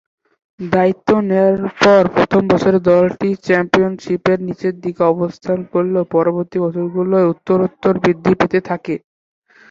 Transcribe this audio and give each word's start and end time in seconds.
দায়িত্ব 0.59 1.09
নেয়ার 1.23 1.55
পর 1.79 2.03
প্রথম 2.15 2.41
বছরে 2.51 2.79
দলটি 2.89 3.29
চ্যাম্পিয়নশীপের 3.45 4.39
নিচেরদিকে 4.47 5.01
অবস্থান 5.13 5.59
করলেও 5.71 6.03
পরবর্তী 6.15 6.57
বছরগুলোয় 6.65 7.29
উত্তরোত্তর 7.33 7.93
বৃদ্ধি 8.03 8.33
পেতে 8.39 8.59
থাকে। 8.69 8.95